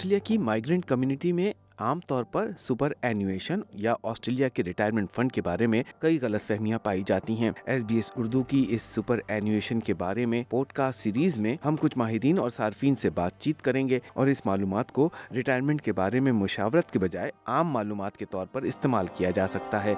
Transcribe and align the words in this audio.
Australia 0.00 0.18
کی 0.18 0.38
migrant 0.38 0.84
community 0.84 1.32
میں 1.32 1.52
عام 1.78 2.00
طور 2.00 2.24
پر 2.24 2.50
سپر 2.58 2.92
اینویشن 3.02 3.60
یا 3.72 3.94
آسٹریلیا 4.02 4.48
کے 4.48 4.64
ریٹائرمنٹ 4.64 5.08
فنڈ 5.12 5.32
کے 5.32 5.42
بارے 5.42 5.66
میں 5.66 5.82
کئی 5.98 6.18
غلط 6.22 6.42
فہمیاں 6.42 6.78
پائی 6.78 7.02
جاتی 7.06 7.36
ہیں۔ 7.36 7.50
ایس 7.64 7.84
بی 7.84 7.96
ایس 7.96 8.10
اردو 8.16 8.42
کی 8.42 8.66
اس 8.68 8.82
سپر 8.82 9.18
اینویشن 9.28 9.80
کے 9.80 9.94
بارے 9.94 10.26
میں 10.26 10.44
پوڈ 10.48 10.66
کاسٹ 10.66 11.00
سیریز 11.00 11.38
میں 11.38 11.56
ہم 11.64 11.76
کچھ 11.80 11.98
ماہرین 11.98 12.38
اور 12.38 12.50
صارفین 12.50 12.96
سے 12.96 13.10
بات 13.10 13.40
چیت 13.40 13.62
کریں 13.62 13.88
گے 13.88 13.98
اور 14.12 14.26
اس 14.26 14.46
معلومات 14.46 14.92
کو 14.92 15.10
ریٹائرمنٹ 15.34 15.82
کے 15.82 15.92
بارے 15.92 16.20
میں 16.20 16.32
مشاورت 16.32 16.90
کے 16.90 16.98
بجائے 16.98 17.30
عام 17.46 17.68
معلومات 17.68 18.16
کے 18.16 18.24
طور 18.24 18.46
پر 18.46 18.62
استعمال 18.62 19.06
کیا 19.14 19.30
جا 19.30 19.48
سکتا 19.48 19.84
ہے۔ 19.84 19.94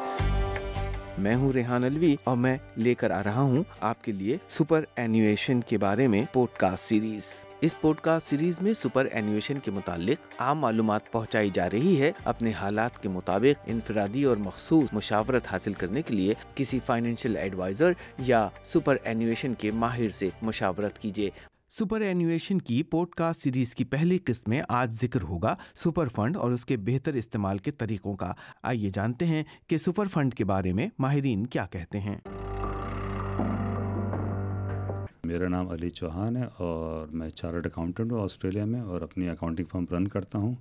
میں 1.19 1.35
ہوں 1.35 1.53
ریحان 1.53 1.85
الوی 1.85 2.17
اور 2.25 2.37
میں 2.37 2.59
لے 2.77 2.95
کر 2.95 3.11
آ 3.11 3.23
رہا 3.23 3.41
ہوں 3.41 3.65
آپ 3.81 4.05
کے 4.05 4.13
لیے 4.13 4.37
سپر 4.49 4.85
اینویشن 4.97 5.61
کے 5.61 5.79
بارے 5.79 6.09
میں 6.09 6.25
پوڈ 6.33 6.49
کاسٹ 6.59 6.85
سیریز 6.85 7.25
اس 7.63 7.81
پوڈ 7.81 8.01
کاسٹ 8.01 8.29
سیریز 8.29 8.61
میں 8.61 8.73
سپر 8.73 9.05
اینویشن 9.05 9.59
کے 9.59 9.71
متعلق 9.71 10.35
عام 10.39 10.59
معلومات 10.59 11.13
پہنچائی 11.13 11.51
جا 11.51 11.71
رہی 11.71 12.01
ہے، 12.01 12.13
اپنے 12.25 12.53
حالات 12.53 13.03
کے 13.03 13.09
مطابق 13.09 13.65
انفرادی 13.67 14.25
اور 14.25 14.37
مخصوص 14.37 14.93
مشاورت 14.93 15.43
حاصل 15.53 15.73
کرنے 15.73 16.03
کے 16.03 16.15
لیے 16.15 16.35
کسی 16.55 16.81
فائنینشیل 16.87 17.37
ایڈوائزر 17.37 17.93
یا 18.19 18.49
سپر 18.65 18.97
اینویشن 19.05 19.55
کے 19.55 19.71
ماہر 19.73 20.11
سے 20.11 20.29
مشاورت 20.43 20.99
کیجیے 20.99 21.31
سپر 21.71 22.01
اینویشن 22.01 22.59
کی 22.59 22.83
پوڈ 22.83 23.09
کاسٹ 23.09 23.41
سیریز 23.41 23.75
کی 23.75 23.85
پہلی 23.85 24.19
قسط 24.25 24.49
میں 24.49 24.63
آج 24.69 24.93
ذکر 24.93 25.23
ہوگا 25.23 25.55
سپر 25.75 26.09
فنڈ 26.09 26.37
اور 26.37 26.51
اس 26.51 26.67
کے 26.67 26.77
بہتر 26.77 27.13
استعمال 27.13 27.59
کے 27.59 27.71
طریقوں 27.71 28.17
کا۔ 28.17 28.33
آئیے 28.63 28.91
جانتے 28.95 29.27
ہیں 29.27 29.45
کہ 29.67 29.79
سپر 29.79 30.07
فنڈ 30.07 30.35
کے 30.35 30.45
بارے 30.45 30.73
میں 30.73 30.89
ماہرین 30.99 31.47
کیا 31.47 31.67
کہتے 31.67 32.01
ہیں۔ 32.01 32.17
میرا 35.33 35.49
نام 35.49 35.69
علی 35.69 35.91
چوہان 35.91 36.37
ہے 36.37 36.45
اور 36.59 37.07
میں 37.07 37.31
چارٹ 37.31 37.67
اکاؤنٹنٹ 37.67 38.13
ہوں 38.13 38.23
آسٹریلیا 38.23 38.65
میں 38.65 38.81
اور 38.81 39.01
اپنی 39.01 39.29
اکاؤنٹنگ 39.29 39.65
فرم 39.65 39.85
رن 39.93 40.09
کرتا 40.09 40.39
ہوں۔ 40.39 40.55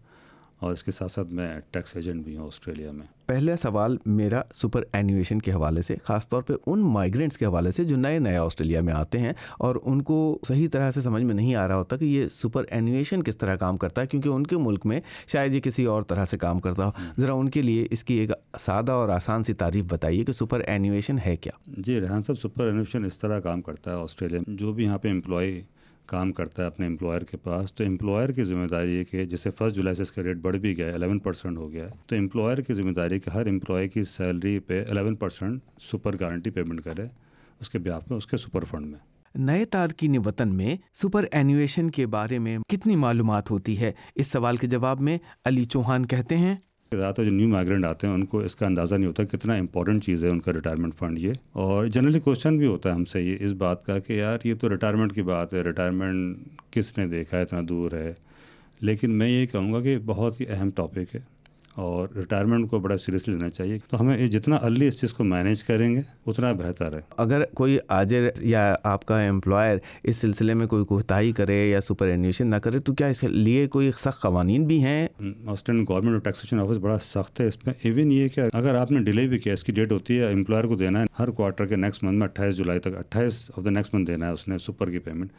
اور 0.62 0.74
اس 0.74 0.84
کے 0.84 0.92
ساتھ 0.92 1.12
ساتھ 1.12 1.34
میں 1.34 1.60
ٹیکس 1.72 1.96
ایجنٹ 1.96 2.26
بھی 2.26 2.38
ہوں 2.38 2.46
آسٹریلیا 2.46 2.92
میں۔ 2.92 3.06
پہلا 3.26 3.58
سوال 3.58 3.98
میرا 4.06 4.42
سپر 4.54 4.84
اینویشن 4.94 5.40
کے 5.40 5.52
حوالے 5.52 5.82
سے 5.82 5.96
خاص 6.04 6.30
طور 6.30 6.42
پہ 6.42 6.54
ان 6.66 6.80
مائیگرینٹس 6.80 7.38
کے 7.38 7.46
حوالے 7.46 7.72
سے 7.72 7.84
جو 7.84 7.96
نئے 7.98 8.20
نئے 8.20 8.36
آسٹریلیا 8.36 8.82
میں 8.82 8.94
آتے 8.94 9.18
ہیں 9.18 9.34
اور 9.60 9.76
ان 9.84 10.02
کو 10.02 10.40
صحیح 10.48 10.68
طرح 10.72 10.92
سے 10.92 11.02
سمجھ 11.02 11.24
میں 11.24 11.34
نہیں 11.34 11.56
آ 11.56 11.68
رہا 11.68 11.76
ہوتا 11.76 11.98
کہ 11.98 12.06
یہ 12.06 12.28
سپر 12.28 12.64
اینویشن 12.70 13.24
کس 13.24 13.38
طرح 13.38 13.56
کام 13.56 13.78
کرتا 13.78 14.02
ہے 14.02 14.08
کیونکہ 14.08 14.30
ان 14.30 14.48
کے 14.48 14.58
ملک 14.58 14.86
میں 14.86 15.02
شاید 15.28 15.54
یہ 15.54 15.60
کسی 15.60 15.86
اور 15.86 16.04
طرح 16.04 16.26
سے 16.26 16.38
کام 16.38 16.60
کرتا 16.60 16.86
ہو۔ 16.86 16.92
ذرا 17.18 17.34
ان 17.34 17.50
کے 17.50 17.62
لیے 17.62 17.88
اس 17.92 18.04
کی 18.04 18.14
ایک 18.14 18.32
سادہ 18.60 18.92
اور 18.92 19.10
آسان 19.10 19.44
سی 19.44 19.54
تعریف 19.54 19.86
بتائیے 19.88 20.26
کہ 20.26 20.34
سپر 20.34 20.60
اینویشن 20.60 21.16
ہے 21.26 21.38
کیا۔ 21.38 21.72
جی 21.78 22.02
ریحان 22.02 22.22
صاحب 22.22 22.40
سپر 22.40 22.66
اینویشن 22.66 23.06
اس 23.06 23.20
طرح 23.20 23.40
کام 23.40 23.62
کرتا 23.62 23.92
ہے 23.92 24.02
آسٹریلیا 24.02 24.40
میں۔ 24.48 24.58
جو 24.58 24.74
بھی 24.74 24.84
یہاں 24.84 24.98
پہ 24.98 25.10
امپلائی 25.10 25.62
کام 26.12 26.32
کرتا 26.32 26.62
ہے 26.62 26.68
اپنے 26.68 26.86
امپلائر 26.86 27.22
کے 27.22 27.38
پاس، 27.38 27.74
تو 27.74 27.84
امپلائر 27.84 28.30
کی 28.30 28.44
ذمہ 28.44 28.68
داری 28.68 29.00
ہے 29.00 29.04
کہ 29.04 29.26
جیسے 29.26 29.50
فرسٹ 29.52 29.76
جولائی 29.76 29.96
سے 29.96 30.02
اس 30.02 30.12
کا 30.12 30.24
ریٹ 30.24 30.38
بڑھ 30.38 30.58
بھی 30.58 30.78
گیا 30.78 30.88
ہے 30.88 30.92
الیون 30.92 31.20
پرسینٹ 31.20 31.58
ہو 31.58 31.72
گیا 31.72 31.86
ہے۔ 31.86 31.92
تو 32.08 32.16
امپلائر 32.16 32.58
کی 32.58 32.74
ذمہ 32.74 32.92
داری 32.92 33.14
ہے 33.14 33.20
کہ 33.20 33.30
ہر 33.30 33.48
امپلائی 33.48 33.90
کی 33.90 34.04
سیلری 34.04 34.60
پہ 34.60 34.84
eleven 34.90 35.16
percent 35.16 35.62
super 35.82 36.16
guarantee 36.20 36.50
payment 36.50 36.82
کرے 36.82 37.04
اس 37.60 37.70
کے 37.70 37.80
بیاہ 37.80 38.00
پہ 38.00 38.14
اس 38.14 38.28
کے 38.28 38.38
سپر 38.38 38.64
فنڈ 38.64 38.86
میں۔ 38.86 39.00
نئے 39.36 39.66
تارکین 39.66 40.16
وطن 40.26 40.56
میں 40.56 40.76
سپر 40.94 41.26
اینویشن 41.32 41.92
کے 41.92 42.08
بارے 42.08 42.40
میں 42.40 42.58
کتنی 42.70 42.96
معلومات 42.96 43.52
ہوتی 43.52 43.80
ہے؟ 43.80 43.92
اس 44.16 44.28
سوال 44.28 44.58
کے 44.58 44.68
جواب 44.68 45.02
میں 45.02 45.18
علی 45.46 45.66
چوہان 45.66 46.06
کہتے 46.06 46.38
ہیں۔ 46.38 46.56
زیادہ 46.98 47.14
تر 47.16 47.24
جو 47.24 47.32
نیو 47.32 47.48
مائگرنٹ 47.48 47.86
آتے 47.86 48.08
ہیں، 48.08 48.14
ان 48.14 48.26
کو 48.26 48.40
اس 48.40 48.56
کا 48.56 48.66
اندازہ 48.66 48.96
نہیں 48.96 49.08
ہوتا 49.08 49.24
کتنا 49.24 49.54
امپورٹنٹ 49.54 50.04
چیز 50.04 50.24
ہے 50.26 50.30
ان 50.30 50.40
کا 50.40 50.54
ریٹائرمنٹ 50.54 50.96
فنڈ 50.96 51.20
یہ۔ 51.20 51.34
اور 51.52 51.86
جنرلی 51.86 52.20
کوشچن 52.20 52.58
بھی 52.58 52.68
ہوتا 52.68 52.90
ہے 52.90 52.94
ہم 52.94 53.06
سے 53.06 53.22
یہ 53.22 53.38
اس 53.40 53.52
بات 53.52 53.86
کا 53.86 54.00
کہ 54.00 54.14
یار 54.14 54.38
یہ 54.44 54.54
تو 54.56 54.70
ریٹائرمنٹ 54.70 55.14
کی 55.14 55.22
بات 55.22 55.54
ہے 55.54 55.62
ریٹائرمنٹ 55.62 56.38
کس 56.72 56.98
نے 56.98 57.08
دیکھا 57.08 57.38
ہے؟ 57.38 57.42
اتنا 57.42 57.60
دور 57.70 57.92
ہے۔ 57.92 58.14
لیکن 58.82 59.12
میں 59.12 59.30
یہ 59.30 59.46
کہوں 59.46 59.74
گا 59.74 59.82
کہ 59.82 59.98
بہت 60.06 60.42
ہی 60.42 60.46
اہم 60.50 60.70
ٹاپک 60.70 61.16
ہے۔ 61.16 61.20
اور 61.76 62.08
ریٹائرمنٹ 62.16 62.70
کو 62.70 62.80
بڑا 62.80 62.98
سیریسلی 62.98 63.34
لینا 63.34 63.50
چاہیے۔ 63.50 63.78
تو 63.90 64.00
ہمیں 64.02 64.28
جتنا 64.28 64.56
ارلی 64.56 64.88
اس 64.88 65.00
چیز 65.02 65.14
کو 65.14 65.24
مینیج 65.24 65.64
کریں 65.64 65.96
گے 65.96 66.02
اتنا 66.28 66.52
بہتر 66.52 66.94
ہے۔ 66.94 67.00
اگر 67.18 67.46
کوئی 67.54 67.78
آجر 67.88 68.30
یا 68.42 68.76
آپ 68.84 69.06
کا 69.06 69.22
امپلائر 69.22 69.78
اس 70.04 70.18
سلسلے 70.18 70.54
میں 70.54 70.68
کوئی 70.68 70.86
کوتاہی 70.86 71.32
کرے 71.32 71.58
یا 71.70 71.82
سپر 71.82 72.08
اینویشن 72.08 72.48
نہ 72.48 72.56
کرے 72.56 72.80
تو 72.80 72.94
کیا 72.94 73.08
اس 73.08 73.20
کے 73.20 73.28
لیے 73.28 73.68
کوئی 73.68 73.92
سخت 73.98 74.22
قوانین 74.22 74.66
بھی 74.68 74.84
ہیں؟ 74.84 75.08
آسٹریلین 75.48 75.86
گورنمنٹ 75.90 76.14
اور 76.14 76.22
ٹیکسیشن 76.22 76.60
آفس 76.60 76.78
بڑا 76.78 76.98
سخت 77.00 77.42
ہے 77.42 77.48
اس 77.48 77.66
میں۔ 77.66 77.74
ایون 77.84 78.12
یہ 78.12 78.28
کہ 78.28 78.42
اگر 78.54 78.76
آپ 78.76 78.92
نے 78.92 79.00
ڈیلے 79.04 79.28
بھی 79.28 79.40
کیا 79.40 79.54
اس 79.54 79.64
کی 79.64 79.72
ڈیٹ 79.72 79.92
ہوتی 79.92 80.20
ہے 80.20 80.32
امپلائر 80.32 80.64
کو 80.64 80.76
دینا 80.76 81.02
ہے 81.02 81.06
ہر 81.20 81.30
کوارٹر 81.30 81.66
کے 81.66 81.76
نیکسٹ 81.76 82.04
منتھ 82.04 82.16
میں 82.16 82.28
اٹھائیس 82.28 82.56
جولائی 82.58 82.80
تک 82.80 82.96
اٹھائیس 82.98 83.50
آف 83.58 83.66
دا 83.66 83.70
نیکسٹ 83.70 83.94
منتھ 83.94 84.12
دینا 84.12 84.28
ہے 84.28 84.32
اس 84.32 84.48
نے 84.48 84.58
سپر 84.58 84.90
کی 84.90 85.00
پیمنٹ 85.00 85.32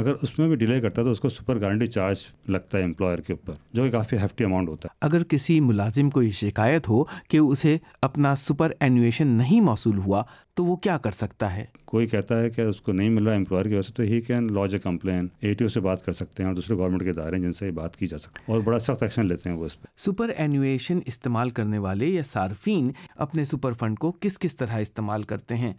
اگر 0.00 0.12
اس 0.22 0.38
میں 0.38 0.48
بھی 0.48 0.56
ڈیلے 0.56 0.80
کرتا 0.80 1.02
ہے 1.02 1.06
تو 1.06 1.12
اس 1.12 1.20
کو 1.20 1.28
سپر 1.28 1.60
گارنٹی 1.60 1.86
چارج 1.86 2.16
لگتا 2.48 2.78
ہے 2.78 2.82
امپلائر 2.82 3.18
کے 3.18 3.32
اوپر 3.32 3.54
جو 3.72 3.84
کہ 3.84 3.90
کافی 3.90 4.16
ہیفٹی 4.16 4.44
اماؤنٹ 4.44 4.68
ہوتا 4.68 4.88
ہے۔ 4.92 4.96
اگر 5.00 5.22
کسی 5.22 5.60
ملازم 5.60 6.10
کو 6.10 6.22
یہ 6.22 6.30
شکایت 6.30 6.88
ہو 6.88 7.04
کہ 7.04 7.36
اسے 7.36 7.78
اپنا 8.02 8.36
سپر 8.36 8.72
اینویشن 8.80 9.26
نہیں 9.26 9.60
موصول 9.60 9.98
ہوا 9.98 10.22
تو 10.54 10.64
وہ 10.64 10.76
کیا 10.76 10.98
کر 10.98 11.10
سکتا 11.10 11.56
ہے؟ 11.56 11.64
کوئی 11.84 12.06
کہتا 12.06 12.40
ہے 12.40 12.50
کہ 12.50 12.60
اس 12.60 12.80
کو 12.80 12.92
نہیں 12.92 13.08
مل 13.08 13.26
رہا 13.26 13.34
امپلائر 13.34 13.64
کی 13.64 13.72
وجہ 13.72 13.82
سے 13.82 13.92
تو 13.92 14.02
ہی 14.02 14.20
can 14.20 14.52
lodge 14.52 14.74
a 14.74 14.80
complain 14.80 15.28
A 15.40 15.54
T 15.54 15.64
O 15.64 15.68
سے 15.68 15.80
بات 15.80 16.04
کر 16.04 16.12
سکتے 16.12 16.42
ہیں 16.42 16.48
اور 16.48 16.56
دوسرے 16.56 16.76
گورنمنٹ 16.76 17.02
کے 17.02 17.10
ادارے 17.10 17.36
ہیں 17.36 17.42
جن 17.42 17.52
سے 17.52 17.66
یہ 17.66 17.70
بات 17.70 17.96
کی 17.96 18.06
جا 18.06 18.18
سکتی 18.18 18.44
ہے 18.48 18.52
اور 18.52 18.60
بڑا 18.60 18.78
سخت 18.78 19.02
ایکشن 19.02 19.26
لیتے 19.26 19.50
ہیں 19.50 19.56
وہ 19.56 19.66
اس 19.66 19.80
پہ۔ 19.80 19.86
سپر 19.98 20.30
اینویشن 20.36 20.98
استعمال 21.06 21.50
کرنے 21.50 21.78
والے 21.78 22.06
یا 22.06 22.22
صارفین 22.24 22.90
اپنے 23.16 23.44
سپر 23.44 23.72
فنڈ 23.72 23.98
کو 23.98 24.12
کس 24.20 24.38
کس 24.38 24.56
طرح 24.56 24.78
استعمال 24.78 25.22
کرتے 25.22 25.56
ہیں؟ 25.56 25.72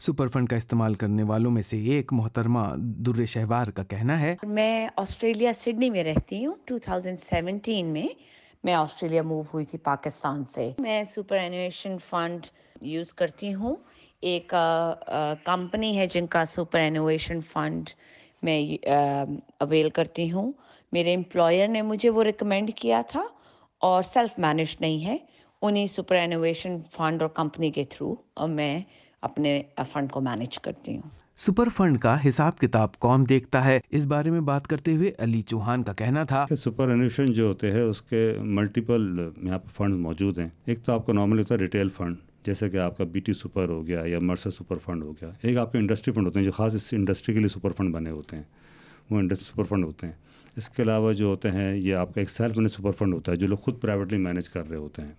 سپر 0.00 0.28
فنڈ 0.28 0.48
کا 0.48 0.56
استعمال 0.56 0.94
کرنے 0.94 1.22
والوں 1.22 1.50
میں 1.50 1.62
سے 1.62 1.76
ایک 1.76 2.12
محترمہ 2.12 2.60
در 2.76 3.24
شہوار 3.24 3.66
کا 3.66 3.84
کہنا 3.84 4.20
ہے۔ 4.20 4.36
میں 4.42 4.88
آسٹریلیا، 4.96 5.52
سڈنی 5.56 5.90
میں 5.90 6.04
رہتی 6.04 6.46
ہوں۔ 6.46 6.54
2017 6.66 7.92
میں 7.92 8.06
میں 8.64 8.74
آسٹریلیا 8.74 9.22
موو 9.22 9.42
ہوئی 9.54 9.64
تھی 9.64 9.78
پاکستان 9.78 10.42
سے۔ 10.54 10.70
میں 10.78 11.02
سپر 11.04 11.36
اینویشن 11.36 11.96
فنڈ 12.10 12.46
یوز 12.80 13.12
کرتی 13.14 13.54
ہوں۔ 13.54 13.76
ایک 14.20 14.54
کمپنی 15.44 15.96
ہے 15.98 16.06
جن 16.06 16.26
کا 16.26 16.44
سپر 16.44 16.78
اینویشن 16.78 17.40
فنڈ 17.52 17.90
میں 18.42 18.86
اویل 19.60 19.90
کرتی 19.90 20.30
ہوں۔ 20.32 20.52
میرے 20.92 21.14
امپلائر 21.14 21.68
نے 21.68 21.82
مجھے 21.82 22.10
وہ 22.10 22.22
ریکمینڈ 22.24 22.70
کیا 22.76 23.02
تھا 23.08 23.22
اور 23.80 24.02
سیلف 24.02 24.38
مینج 24.38 24.76
نہیں 24.80 25.04
ہے۔ 25.06 25.16
انہیں 25.62 25.86
سپر 25.86 26.14
اینویشن 26.16 26.76
فنڈ 26.96 27.22
اور 27.22 27.30
کمپنی 27.30 27.70
کے 27.70 27.84
تھرو 27.84 28.14
میں 28.48 28.80
اپنے 29.22 29.62
فنڈ 29.92 30.10
کو 30.10 30.20
مینج 30.20 30.58
کرتی 30.58 30.94
ہوں۔ 30.94 31.10
سپر 31.36 31.68
فنڈ 31.68 32.00
کا 32.00 32.28
حساب 32.28 32.58
کتاب 32.58 32.98
کون 32.98 33.24
دیکھتا 33.28 33.64
ہے۔ 33.64 33.80
اس 33.90 34.06
بارے 34.06 34.30
میں 34.30 34.40
بات 34.40 34.66
کرتے 34.66 34.94
ہوئے 34.94 35.12
علی 35.18 35.42
چوہان 35.42 35.82
کا 35.82 35.92
کہنا 35.92 36.22
تھا 36.22 36.46
سپر 36.58 36.88
انویشن 36.88 37.24
جو 37.24 37.46
ہوتے 37.46 37.72
ہیں 37.72 37.80
اس 37.80 38.02
کے 38.02 38.36
ملٹیپل 38.40 39.28
یہاں 39.42 39.58
پہ 39.58 39.68
فنڈ 39.76 39.94
موجود 39.94 40.38
ہیں۔ 40.38 40.48
ایک 40.66 40.82
تو 40.82 40.92
آپ 40.92 41.06
کو 41.06 41.12
نارملی 41.12 41.38
ہوتا 41.38 41.54
ہے 41.54 41.60
ریٹیل 41.60 41.88
فنڈ 41.96 42.16
جیسے 42.46 42.70
کہ 42.70 42.76
آپ 42.76 42.98
کا 42.98 43.04
بی 43.04 43.20
ٹی 43.20 43.32
سپر 43.32 43.68
ہو 43.68 43.86
گیا 43.86 44.02
یا 44.04 44.18
مرسر 44.22 44.50
سپر 44.50 44.76
فنڈ 44.84 45.02
ہو 45.02 45.12
گیا۔ 45.12 45.30
ایک 45.42 45.56
آپ 45.56 45.72
کے 45.72 45.78
انڈسٹری 45.78 46.14
فنڈ 46.14 46.26
ہوتے 46.26 46.38
ہیں 46.38 46.46
جو 46.46 46.52
خاص 46.52 46.74
اس 46.74 46.88
انڈسٹری 46.92 47.34
کے 47.34 47.40
لیے 47.40 47.48
سپر 47.48 47.70
فنڈ 47.70 47.94
بنے 47.94 48.10
ہوتے 48.10 48.36
ہیں۔ 48.36 48.42
وہ 49.10 49.18
انڈسٹری 49.18 49.52
سپر 49.52 49.64
فنڈ 49.64 49.84
ہوتے 49.84 50.06
ہیں۔ 50.06 50.14
اس 50.56 50.68
کے 50.68 50.82
علاوہ 50.82 51.12
جو 51.12 51.26
ہوتے 51.26 51.50
ہیں 51.50 51.76
یہ 51.76 51.94
آپ 51.94 52.14
کا 52.14 52.20
ایک 52.20 52.30
سیلف 52.30 52.56
مینج 52.56 52.70
سپر 52.70 52.90
فنڈ 52.90 53.14
ہوتا 53.14 53.32
ہے 53.32 53.36
جو 53.36 53.46
لوگ 53.46 53.56
خود 53.56 53.80
پرائیویٹلی 53.80 54.18
مینیج 54.18 54.48
کر 54.48 54.68
رہے 54.68 54.76
ہوتے 54.76 55.02
ہیں۔ 55.02 55.12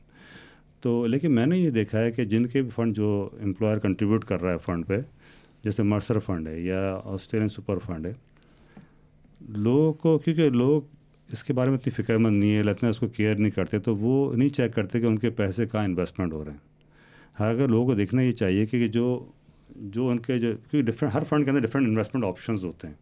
تو 0.83 1.05
لیکن 1.07 1.31
میں 1.31 1.45
نے 1.45 1.57
یہ 1.57 1.69
دیکھا 1.69 1.99
ہے 1.99 2.11
کہ 2.11 2.23
جن 2.25 2.45
کے 2.45 2.61
بھی 2.61 2.69
فنڈ 2.69 2.95
جو 2.95 3.29
امپلائر 3.41 3.77
کنٹریبیوٹ 3.77 4.25
کر 4.25 4.41
رہا 4.41 4.51
ہے 4.51 4.57
فنڈ 4.57 4.87
پہ، 4.87 4.97
جیسے 5.63 5.83
مرسر 5.83 6.19
فنڈ 6.19 6.47
ہے 6.47 6.59
یا 6.59 6.99
آسٹریلین 7.05 7.49
سپر 7.49 7.77
فنڈ 7.77 8.05
ہے، 8.05 8.13
لوگوں 9.41 9.93
کو، 9.93 10.17
کیونکہ 10.17 10.49
لوگ 10.49 10.81
اس 11.31 11.43
کے 11.43 11.53
بارے 11.53 11.69
میں 11.69 11.77
اتنی 11.77 12.03
فکر 12.03 12.17
مند 12.17 12.39
نہیں 12.39 12.57
ہے 12.57 12.63
لگتا 12.63 12.87
ہے 12.87 12.89
اس 12.89 12.99
کو 12.99 13.07
کیئر 13.07 13.35
نہیں 13.35 13.51
کرتے، 13.51 13.79
تو 13.79 13.95
وہ 13.95 14.33
نہیں 14.35 14.49
چیک 14.49 14.75
کرتے 14.75 14.99
کہ 14.99 15.05
ان 15.05 15.19
کے 15.19 15.29
پیسے 15.29 15.65
کہاں 15.65 15.83
انویسٹمنٹ 15.83 16.33
ہو 16.33 16.45
رہے 16.45 16.51
ہیں۔ 16.51 16.57
ہر 17.39 17.49
اگر 17.49 17.67
لوگوں 17.67 17.85
کو 17.85 17.95
دیکھنا 17.95 18.21
یہ 18.21 18.31
چاہیے 18.31 18.65
کہ 18.65 18.87
جو 18.87 19.25
جو 19.75 20.09
ان 20.09 20.19
کے 20.19 20.39
جو، 20.39 20.51
کیونکہ 20.71 20.91
ڈفرینٹ 20.91 21.15
ہر 21.15 21.23
فنڈ 21.29 21.45
کے 21.45 21.51
اندر 21.51 21.61
ڈفرینٹ 21.61 21.87
انویسٹمنٹ 21.87 22.25
آپشنز 22.25 22.65
ہوتے 22.65 22.87
ہیں۔ 22.87 22.95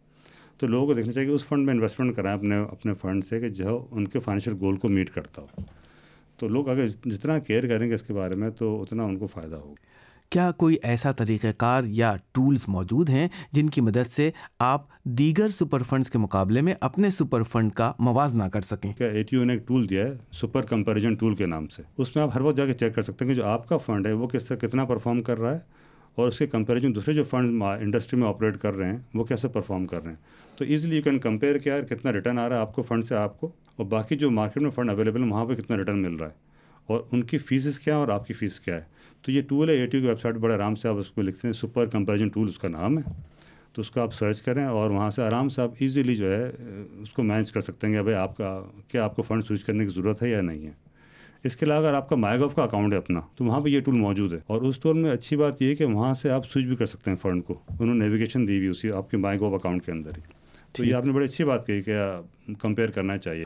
تو 0.58 0.66
لوگوں 0.66 0.86
کو 0.86 0.94
دیکھنا 0.94 1.12
چاہیے 1.12 1.28
کہ 1.28 1.34
اس 1.34 1.44
فنڈ 1.44 1.66
میں 1.66 1.74
انویسٹمنٹ 1.74 2.16
کرائیں 2.16 2.38
اپنے 2.38 2.56
اپنے 2.56 2.94
فنڈ 2.94 3.24
سے 3.24 3.40
کہ 3.40 3.48
جو 3.48 3.86
ان 3.90 4.08
کے 4.08 4.18
فائنینشیل 4.18 4.54
گول 4.60 4.76
کو 4.76 4.88
میٹ 4.88 5.10
کرتا 5.10 5.42
ہو۔ 5.42 5.46
تو 6.42 6.48
لوگ 6.48 6.68
اگر 6.68 6.88
جتنا 6.88 7.38
کیئر 7.38 7.68
کریں 7.68 7.88
گے 7.88 7.94
اس 7.94 8.02
کے 8.02 8.12
بارے 8.12 8.34
میں 8.34 8.50
تو 8.50 8.82
اتنا 8.82 9.02
ان 9.02 9.18
کو 9.18 9.26
فائدہ 9.26 9.56
ہوگا۔ 9.56 9.74
کیا 10.30 10.50
کوئی 10.50 10.76
ایسا 10.82 11.12
طریقہ 11.12 11.46
کار 11.58 11.82
یا 11.86 12.16
ٹولز 12.32 12.64
موجود 12.68 13.08
ہیں 13.08 13.28
جن 13.52 13.70
کی 13.70 13.80
مدد 13.80 14.10
سے 14.16 14.30
آپ 14.58 14.86
دیگر 15.04 15.48
سپر 15.48 15.82
فنڈز 15.82 16.10
کے 16.10 16.18
مقابلے 16.18 16.60
میں 16.60 16.74
اپنے 16.80 17.10
سپر 17.10 17.42
فنڈ 17.42 17.72
کا 17.72 17.92
موازنہ 17.98 18.44
کر 18.44 18.60
سکیں؟ 18.60 18.92
کیا 18.92 19.06
اے 19.06 19.22
ٹی 19.22 19.36
او 19.36 19.44
نے 19.44 19.52
ایک 19.52 19.68
ٹول 19.68 19.88
دیا 19.88 20.04
ہے 20.04 20.12
سپر 20.32 20.62
کمپیریزن 20.62 21.14
ٹول 21.14 21.34
کے 21.34 21.46
نام 21.46 21.68
سے۔ 21.68 21.82
اس 21.98 22.16
میں 22.16 22.22
آپ 22.22 22.30
ہر 22.34 22.40
وقت 22.40 22.56
جا 22.56 22.66
کے 22.66 22.72
چیک 22.72 22.94
کر 22.94 23.02
سکتے 23.02 23.24
ہیں 23.24 23.32
کہ 23.32 23.36
جو 23.36 23.46
آپ 23.46 23.68
کا 23.68 23.76
فنڈ 23.76 24.06
ہے 24.06 24.12
وہ 24.12 24.26
کس 24.26 24.46
طرح 24.46 24.56
کتنا 24.56 24.84
پرفارم 24.84 25.22
کر 25.22 25.40
رہا 25.40 25.54
ہے۔ 25.54 25.58
اور 26.16 26.28
اس 26.28 26.38
کے 26.38 26.46
کمپیریزن 26.46 26.94
دوسرے 26.94 27.14
جو 27.14 27.24
فنڈ 27.24 27.62
انڈسٹری 27.62 28.18
میں 28.20 28.28
آپریٹ 28.28 28.56
کر 28.56 28.74
رہے 28.74 28.90
ہیں، 28.90 28.98
وہ 29.14 29.24
کیسے 29.24 29.48
پرفارم 29.48 29.86
کر 29.86 30.02
رہے 30.02 30.10
ہیں؟ 30.10 30.16
تو 30.58 30.64
ایزیلی 30.64 30.96
یو 30.96 31.02
کین 31.02 31.18
کمپیئر 31.18 31.58
کیا 31.58 31.80
کتنا 31.80 32.12
ریٹرن 32.12 32.38
آ 32.38 32.48
رہا 32.48 32.56
ہے 32.56 32.60
آپ 32.60 32.74
کو 32.74 32.82
فنڈ 32.82 33.04
سے 33.04 33.14
آپ 33.14 33.40
کو، 33.40 33.50
اور 33.76 33.86
باقی 33.86 34.16
جو 34.16 34.30
مارکیٹ 34.30 34.62
میں 34.62 34.70
فنڈ 34.70 34.90
اویلیبل 34.90 35.22
ہے 35.22 35.28
وہاں 35.28 35.44
پہ 35.44 35.54
کتنا 35.54 35.76
ریٹرن 35.76 36.02
مل 36.02 36.14
رہا 36.14 36.26
ہے؟ 36.26 36.40
اور 36.88 37.00
ان 37.12 37.22
کی 37.22 37.38
فیسز 37.38 37.78
کیا 37.80 37.94
ہیں 37.94 38.00
اور 38.00 38.08
آپ 38.08 38.26
کی 38.26 38.34
فیس 38.34 38.60
کیا 38.60 38.74
ہے 38.74 38.82
تو 39.24 39.32
یہ 39.32 39.42
ٹول 39.42 39.68
ہے 39.70 39.74
اے 39.74 39.86
ٹی 39.86 40.00
کی 40.00 40.06
ویب 40.06 40.20
سائٹ 40.20 40.34
بڑے 40.34 40.54
آرام 40.54 40.74
سے 40.74 40.88
آپ 40.88 40.96
اس 40.96 41.10
کو 41.10 41.22
لکھتے 41.22 41.48
ہیں 41.48 41.52
سپر 41.52 41.86
کمپیریزن 41.86 42.28
ٹول 42.28 42.48
اس 42.48 42.58
کا 42.58 42.68
نام 42.68 42.98
ہے۔ 42.98 43.02
تو 43.72 43.80
اس 43.80 43.90
کو 43.90 44.00
آپ 44.00 44.14
سرچ 44.14 44.40
کریں 44.42 44.64
اور 44.64 44.90
وہاں 44.90 45.10
سے 45.10 45.22
آرام 45.22 45.48
سے 45.48 45.62
آپ 45.62 45.70
ایزیلی 45.78 46.16
جو 46.16 46.32
ہے، 46.32 46.50
اس 47.02 47.10
کو 47.10 47.22
مینج 47.22 47.52
کر 47.52 47.60
سکتے 47.60 47.86
ہیں 47.86 47.94
کہ 47.94 48.02
بھائی 48.02 48.16
آپ 48.16 48.36
کا 48.36 48.60
کیا 48.88 49.04
آپ 49.04 49.16
کو 49.16 49.22
فنڈ 49.22 49.44
سوئچ 49.44 49.64
کرنے 49.64 49.84
کی 49.84 49.90
ضرورت 49.90 50.22
ہے 50.22 50.30
یا 50.30 50.40
نہیں 50.40 50.66
ہے۔ 50.66 50.72
اس 51.44 51.56
کے 51.56 51.66
علاوہ 51.66 51.86
اگر 51.86 51.94
آپ 51.94 52.08
کا 52.08 52.16
مائی 52.16 52.40
گوف 52.40 52.54
کا 52.54 52.62
اکاؤنٹ 52.62 52.92
ہے 52.92 52.98
اپنا 52.98 53.20
تو 53.36 53.44
وہاں 53.44 53.60
پہ 53.60 53.68
یہ 53.68 53.80
ٹول 53.80 53.98
موجود 53.98 54.32
ہے۔ 54.32 54.38
اور 54.46 54.62
اس 54.62 54.78
ٹول 54.78 54.98
میں 54.98 55.10
اچھی 55.10 55.36
بات 55.36 55.62
یہ 55.62 55.68
ہے 55.68 55.74
کہ 55.74 55.84
وہاں 55.84 56.14
سے 56.14 56.30
آپ 56.30 56.50
سوئچ 56.50 56.66
بھی 56.66 56.76
کر 56.76 56.86
سکتے 56.86 57.10
ہیں 57.10 57.16
فنڈ 57.22 57.44
کو۔ 57.44 57.58
انہوں 57.80 57.94
نے 57.94 58.04
نیویگیشن 58.04 58.48
دی 58.48 58.56
ہوئی 58.56 58.68
اسی 58.68 58.92
آپ 58.92 59.10
کے 59.10 59.16
مائی 59.16 59.38
گوف 59.40 59.54
اکاؤنٹ 59.54 59.84
کے 59.84 59.92
اندر 59.92 60.10
ہی۔ 60.16 60.22
تو 60.72 60.84
یہ 60.84 60.94
آپ 60.94 61.06
نے 61.06 61.12
بڑی 61.12 61.24
اچھی 61.24 61.44
بات 61.44 61.66
کہی 61.66 61.80
کہ 61.80 61.94
کمپیئر 62.60 62.90
کرنا 62.90 63.18
چاہیے۔ 63.18 63.44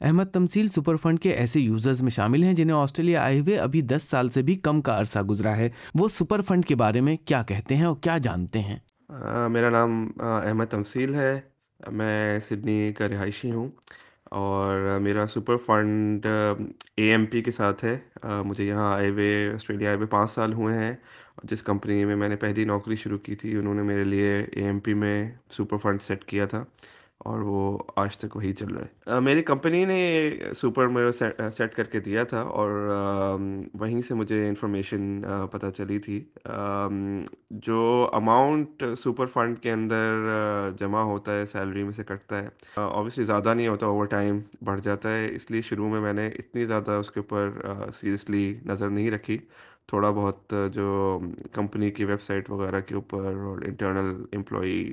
احمد 0.00 0.24
تمسیل 0.24 0.68
سپر 0.68 0.96
فنڈ 0.96 1.20
کے 1.20 1.30
ایسے 1.30 1.60
یوزرز 1.60 2.02
میں 2.02 2.10
شامل 2.10 2.42
ہیں 2.42 2.52
جنہیں 2.52 2.76
آسٹریلیا 2.76 3.22
آئے 3.22 3.40
ہوئے 3.40 3.56
ابھی 3.56 3.80
دس 3.80 4.02
سال 4.10 4.30
سے 4.30 4.42
بھی 4.42 4.54
کم 4.54 4.80
کا 4.80 5.00
عرصہ 5.00 5.18
گزرا 5.18 5.56
ہے۔ 5.56 5.70
وہ 5.94 6.08
سپر 6.08 6.40
فنڈ 6.40 6.64
کے 6.64 6.76
بارے 6.76 7.00
میں 7.00 7.16
کیا 7.24 7.42
کہتے 7.42 7.76
ہیں 7.76 7.84
اور 7.84 7.96
کیا 7.96 8.18
جانتے 8.18 8.58
ہیں؟ 8.58 8.76
میرا 9.48 9.70
نام 9.70 10.10
احمد 10.18 10.64
تمسیل 10.64 11.14
ہے۔ 11.14 11.40
میں 11.92 12.38
سڈنی 12.38 12.92
کا 12.92 13.08
رہائشی 13.08 13.50
ہوں۔ 13.50 13.68
اور 14.30 14.98
میرا 15.02 15.26
super 15.26 15.56
fund 15.56 16.26
A 16.96 17.10
M 17.10 17.26
P 17.26 17.42
کے 17.42 17.50
ساتھ 17.50 17.84
ہے۔ 17.84 17.98
مجھے 18.44 18.64
یہاں 18.64 18.92
آئے 18.94 19.08
ہوئے، 19.10 19.50
آسٹریلیا 19.54 19.88
آئے 19.88 19.96
ہوئے 19.96 20.06
پانچ 20.06 20.30
سال 20.30 20.52
ہوئے 20.52 20.74
ہیں۔ 20.78 20.92
جس 21.44 21.62
کمپنی 21.62 22.04
میں 22.04 22.16
میں 22.16 22.28
نے 22.28 22.36
پہلی 22.36 22.64
نوکری 22.64 22.96
شروع 22.96 23.18
کی 23.18 23.34
تھی، 23.34 23.56
انہوں 23.56 23.74
نے 23.74 23.82
میرے 23.82 24.04
لیے 24.04 24.32
اے 24.52 24.64
ایم 24.64 24.78
پی 24.80 24.94
میں 24.94 25.16
سپر 25.50 25.76
فنڈ 25.76 26.02
سیٹ 26.02 26.24
کیا 26.24 26.46
تھا۔ 26.46 26.64
اور 27.24 27.40
وہ 27.40 27.78
آج 27.96 28.16
تک 28.16 28.36
وہی 28.36 28.52
چل 28.52 28.74
رہا 28.74 28.84
ہے۔ 28.84 29.20
میری 29.20 29.42
کمپنی 29.42 29.84
نے 29.84 30.30
سپر 30.56 30.86
میں 30.86 31.10
سیٹ 31.50 31.74
کر 31.74 31.84
کے 31.84 32.00
دیا 32.00 32.24
تھا 32.24 32.40
اور 32.40 32.70
وہیں 33.74 34.02
سے 34.02 34.14
مجھے 34.14 34.48
انفارمیشن 34.48 35.22
پتہ 35.50 35.66
چلی 35.76 35.98
تھی۔ 35.98 36.24
جو 37.50 38.10
اماؤنٹ 38.12 38.84
سپر 38.98 39.26
فنڈ 39.26 39.58
کے 39.58 39.72
اندر 39.72 40.12
جمع 40.78 41.00
ہوتا 41.00 41.32
ہے، 41.32 41.46
سیلری 41.46 41.82
میں 41.82 41.92
سے 41.92 42.04
کٹتا 42.04 42.42
ہے 42.42 42.48
اوبیسلی 42.74 43.24
زیادہ 43.24 43.54
نہیں 43.54 43.68
ہوتا 43.68 43.86
اوور 43.86 44.06
ٹائم 44.06 44.38
بڑھ 44.62 44.80
جاتا 44.80 45.16
ہے۔ 45.16 45.34
اس 45.34 45.50
لیے 45.50 45.60
شروع 45.60 45.88
میں 45.88 46.00
میں 46.00 46.12
نے 46.12 46.28
اتنی 46.28 46.66
زیادہ 46.66 46.90
اس 46.90 47.10
کے 47.10 47.20
اوپر 47.20 47.50
سیریسلی 47.92 48.54
نظر 48.66 48.90
نہیں 48.90 49.10
رکھی۔ 49.10 49.38
تھوڑا 49.86 50.10
بہت 50.10 50.54
جو 50.72 51.18
کمپنی 51.52 51.90
کی 51.90 52.04
ویب 52.04 52.22
سائٹ 52.22 52.50
وغیرہ 52.50 52.80
کے 52.80 52.94
اوپر 52.94 53.34
اور 53.36 53.62
انٹرنل 53.62 54.22
امپلائی 54.32 54.92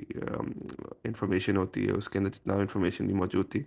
انفارمیشن 1.04 1.56
ہوتی 1.56 1.86
ہے 1.86 1.92
اس 1.92 2.08
کے 2.08 2.18
اندر 2.18 2.30
جتنا 2.30 2.54
انفارمیشن 2.54 3.06
بھی 3.06 3.14
موجود 3.14 3.48
تھی 3.48 3.62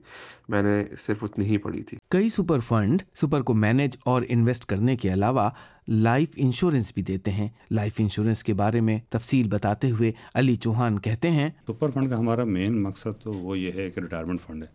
میں 0.50 0.62
نے 0.62 0.84
صرف 1.00 1.24
اتنی 1.24 1.46
ہی 1.46 1.58
پڑھی 1.58 1.84
تھی۔ 1.84 1.98
کئی 2.10 2.30
سپر 2.30 2.60
فنڈ 2.60 3.02
سپر 3.16 3.42
کو 3.42 3.54
مینج 3.54 3.98
اور 4.06 4.22
انویسٹ 4.30 4.66
کرنے 4.66 4.96
کے 4.96 5.14
علاوہ 5.14 5.50
لائف 5.88 6.30
انشورنس 6.36 6.92
بھی 6.94 7.02
دیتے 7.02 7.32
ہیں۔ 7.32 7.50
لائف 7.72 7.94
انشورنس 7.98 8.44
کے 8.44 8.54
بارے 8.54 8.82
میں 8.82 9.00
تفصیل 9.10 9.48
بتاتے 9.48 9.92
ہوئے 9.92 10.12
علی 10.34 10.56
چوہان 10.56 11.00
کہتے 11.00 11.32
ہیں 11.32 11.50
سپر 11.68 11.90
فنڈ 11.90 12.10
کا 12.10 12.20
ہمارا 12.20 12.44
مین 12.44 12.82
مقصد 12.84 13.24
تو 13.24 13.34
وہ 13.34 13.58
یہ 13.58 13.72
ہے 13.76 13.90
کہ 13.90 14.00
ریٹائرمنٹ 14.00 14.42
فنڈ 14.42 14.64
ہے۔ 14.64 14.68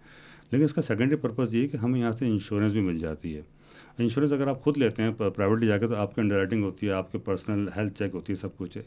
لیکن 0.51 0.65
اس 0.65 0.75
کا 0.75 0.83
سیکنڈری 0.83 1.17
پرپز 1.17 1.55
یہ 1.55 1.63
ہے 1.63 1.69
کہ 1.69 1.77
ہمیں 1.77 2.01
یہاں 2.01 2.13
سے 2.13 2.27
انشورنس 2.27 2.73
بھی 2.73 2.81
مل 2.81 2.99
جاتی 2.99 3.37
ہے۔ 3.37 3.43
انشورنس 3.99 4.33
اگر 4.33 4.47
آپ 4.47 4.63
خود 4.63 4.79
لیتے 4.79 5.03
ہیں 5.03 5.11
پرائیویٹلی 5.11 5.67
جا 5.67 5.79
کے 5.79 5.89
تو 5.89 5.95
آپ 5.95 6.15
کی 6.15 6.21
انڈر 6.21 6.37
رائٹنگ 6.37 6.65
ہوتی 6.65 6.87
ہے، 6.87 6.93
آپ 6.93 7.13
کے 7.13 7.19
پرسنل 7.19 7.69
ہیلتھ 7.77 7.99
چیک 7.99 8.11
ہوتی 8.15 8.33
ہے، 8.33 8.39
سب 8.39 8.57
کچھ 8.57 8.77
ہے۔ 8.77 8.83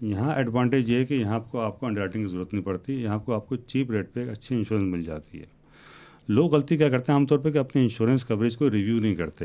یہاں 0.00 0.34
ایڈوانٹیج 0.34 0.90
یہ 0.90 0.96
ہے 0.96 1.04
کہ 1.04 1.14
یہاں 1.14 1.34
آپ 1.34 1.50
کو 1.50 1.60
آپ 1.60 1.80
کو 1.80 1.86
انڈر 1.86 2.00
رائٹنگ 2.00 2.22
کی 2.22 2.28
ضرورت 2.28 2.54
نہیں 2.54 2.64
پڑتی، 2.64 3.02
یہاں 3.02 3.18
کو 3.18 3.34
آپ 3.34 3.48
کو 3.48 3.56
چیپ 3.56 3.90
ریٹ 3.90 4.12
پہ 4.12 4.20
ایک 4.20 4.28
اچھی 4.28 4.56
انشورنس 4.56 4.92
مل 4.92 5.02
جاتی 5.02 5.40
ہے۔ 5.40 5.60
لوگ 6.28 6.54
غلطی 6.54 6.76
کیا 6.76 6.88
کرتے 6.88 7.12
ہیں؟ 7.12 7.18
عام 7.18 7.26
طور 7.26 7.38
پہ 7.38 7.50
کہ 7.50 7.58
اپنے 7.58 7.82
انشورنس 7.82 8.24
کوریج 8.24 8.56
کو 8.56 8.70
ریویو 8.70 8.98
نہیں 8.98 9.14
کرتے 9.14 9.44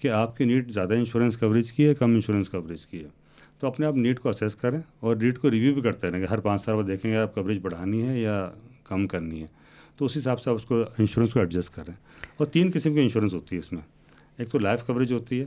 کہ 0.00 0.08
آپ 0.08 0.36
کی 0.36 0.44
نیٹ 0.44 0.70
زیادہ 0.70 0.94
انشورنس 0.94 1.36
کوریج 1.36 1.72
کی 1.72 1.86
ہے، 1.86 1.94
کم 1.94 2.10
انشورنس 2.10 2.50
کوریج 2.50 2.86
کی 2.86 2.98
ہے۔ 2.98 3.08
تو 3.58 3.66
اپنے 3.66 3.86
آپ 3.86 3.96
نیٹ 3.96 4.20
کو 4.20 4.28
اسیس 4.28 4.54
کریں 4.54 4.80
اور 5.00 5.16
نیٹ 5.16 5.38
کو 5.38 5.50
ریویو 5.50 5.74
بھی 5.74 5.82
کرتے 5.82 6.10
رہیں 6.10 6.26
کہ 6.26 6.32
ہر 6.32 6.40
پانچ 6.40 6.62
سال 6.62 6.74
بعد 6.74 6.84
دیکھیں 6.86 7.10
گے 7.10 7.16
آپ 7.16 7.34
کوریج 7.34 7.58
بڑھانی 7.62 8.02
ہے 8.02 8.20
یا 8.20 8.50
کم 8.84 9.06
کرنی 9.06 9.42
ہے۔ 9.42 9.46
تو 10.00 10.06
اس 10.06 10.16
حساب 10.16 10.40
سے 10.40 10.50
آپ 10.50 10.56
اس 10.56 10.64
کو 10.64 10.82
انشورنس 10.98 11.32
کو 11.32 11.40
ایڈجسٹ 11.40 11.74
کریں 11.74 11.94
اور 12.36 12.46
تین 12.46 12.70
قسم 12.74 12.94
کی 12.94 13.00
انشورنس 13.00 13.34
ہوتی 13.34 13.56
ہے 13.56 13.58
اس 13.58 13.72
میں۔ 13.72 13.80
ایک 14.38 14.48
تو 14.48 14.58
لائف 14.58 14.82
کوریج 14.82 15.12
ہوتی 15.12 15.40
ہے، 15.40 15.44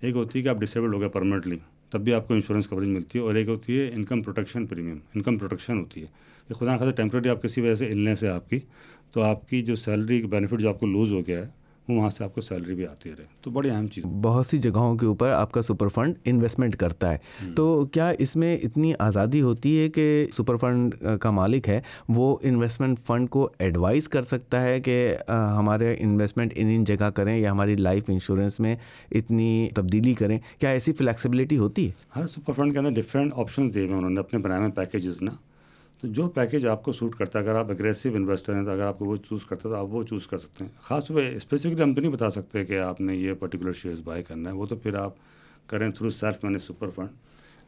ایک 0.00 0.16
ہوتی 0.16 0.38
ہے 0.38 0.44
کہ 0.44 0.48
آپ 0.48 0.56
ڈسیبلڈ 0.56 0.94
ہو 0.94 1.00
گئے 1.00 1.08
پرماننٹلی 1.08 1.58
تب 1.90 2.00
بھی 2.00 2.14
آپ 2.14 2.28
کو 2.28 2.34
انشورنس 2.34 2.66
کوریج 2.68 2.88
ملتی 2.88 3.18
ہے۔ 3.18 3.24
اور 3.24 3.34
ایک 3.34 3.48
ہوتی 3.48 3.80
ہے 3.80 3.90
income 3.96 4.20
protection 4.20 4.66
premium 4.66 4.98
income 5.14 5.36
protection 5.36 5.78
ہوتی 5.78 6.00
ہے۔ 6.00 6.06
کہ 6.48 6.54
خدا 6.54 6.74
نخواستہ 6.74 6.96
ٹیمپرری 6.96 7.28
آپ 7.28 7.42
کسی 7.42 7.60
وجہ 7.60 7.74
سے 7.74 7.86
النیس 7.86 8.20
سے 8.20 8.28
آپ 8.28 8.50
کی، 8.50 8.58
تو 9.12 9.22
آپ 9.22 9.48
کی 9.48 9.62
جو 9.62 9.76
سیلری 9.76 10.22
بینیفٹ 10.22 10.60
جو 10.60 10.68
آپ 10.68 10.80
کو 10.80 10.86
لوز 10.86 11.12
ہو 11.12 11.26
گیا 11.26 11.40
ہے 11.40 11.48
وہاں 11.88 12.08
سے 12.08 12.24
آپ 12.24 12.34
کو 12.34 12.40
سیلری 12.40 12.74
بھی 12.74 12.86
آتی 12.86 13.10
رہے۔ 13.10 13.24
تو 13.40 13.50
بڑی 13.50 13.70
اہم 13.70 13.86
چیز۔ 13.86 14.04
بہت 14.22 14.46
سی 14.46 14.58
جگہوں 14.58 14.96
کے 14.96 15.06
اوپر 15.06 15.30
آپ 15.30 15.52
کا 15.52 15.62
سپر 15.62 15.88
فنڈ 15.88 16.14
انویسٹمنٹ 16.24 16.76
کرتا 16.76 17.12
ہے۔ 17.12 17.18
تو 17.54 17.86
کیا 17.86 18.12
اس 18.18 18.36
میں 18.36 18.56
اتنی 18.56 18.92
آزادی 18.98 19.40
ہوتی 19.42 19.80
ہے 19.80 19.88
کہ 19.88 20.26
سپر 20.32 20.56
فنڈ 20.56 20.94
کا 21.20 21.30
مالک 21.30 21.68
ہے 21.68 21.80
وہ 22.08 22.36
انویسٹمنٹ 22.42 22.98
فنڈ 23.06 23.30
کو 23.30 23.48
ایڈوائز 23.58 24.08
کر 24.08 24.22
سکتا 24.22 24.62
ہے 24.62 24.80
کہ 24.80 25.16
ہمارے 25.28 25.96
انویسٹمنٹ 25.98 26.52
ان 26.56 26.66
ان 26.66 26.84
جگہ 26.84 27.10
کریں 27.10 27.36
یا 27.36 27.50
ہماری 27.50 27.76
لائف 27.76 28.04
انشورنس 28.08 28.60
میں 28.60 28.76
اتنی 29.10 29.68
تبدیلی 29.74 30.14
کریں؟ 30.14 30.38
کیا 30.58 30.70
ایسی 30.70 30.92
فلیکسیبلٹی 30.92 31.58
ہوتی 31.58 31.86
ہے؟ 31.86 31.92
ہر 32.16 32.26
سپر 32.26 32.52
فنڈ 32.52 32.72
کے 32.72 32.78
اندر 32.78 32.90
ڈفرینٹ 32.90 33.32
آپشنز 33.36 33.74
دیے 33.74 33.84
ہوئے 33.84 33.96
انہوں 33.96 34.10
نے 34.10 34.20
اپنے 34.20 34.38
بنائے 34.38 34.60
ہوئے 34.60 34.70
پیکیجز 34.72 35.22
نا۔ 35.22 35.30
تو 36.00 36.08
جو 36.08 36.28
پیکیج 36.28 36.66
آپ 36.66 36.82
کو 36.82 36.92
سوٹ 36.92 37.14
کرتا 37.14 37.38
ہے، 37.38 37.44
اگر 37.44 37.54
آپ 37.54 37.70
اگریسو 37.70 38.08
انویسٹر 38.14 38.56
ہیں، 38.56 38.64
تو 38.64 38.70
اگر 38.70 38.82
آپ 38.82 38.98
کو 38.98 39.04
وہ 39.04 39.16
چوز 39.16 39.44
کرتا 39.44 39.68
ہے، 39.68 39.74
تو 39.74 39.80
آپ 39.80 39.86
وہ 39.88 40.02
چوز 40.02 40.26
کر 40.26 40.38
سکتے 40.38 40.64
ہیں۔ 40.64 40.72
خاص 40.80 41.06
طور 41.06 41.16
پہ 41.16 41.36
اسپیسیفکلی 41.36 41.82
ہم 41.82 41.94
تو 41.94 42.00
نہیں 42.00 42.12
بتا 42.12 42.30
سکتے 42.30 42.64
کہ 42.64 42.78
آپ 42.78 43.00
نے 43.00 43.16
یہ 43.16 43.32
پرٹیکولر 43.32 43.72
شیئرز 43.72 44.00
بائی 44.00 44.22
کرنا 44.22 44.50
ہے۔ 44.50 44.54
وہ 44.54 44.66
تو 44.66 44.76
پھر 44.76 44.94
آپ 44.94 45.14
کریں 45.66 45.90
through 45.90 46.10
self 46.10 46.44
manage 46.44 46.62
super 46.62 46.88
fund 46.94 47.08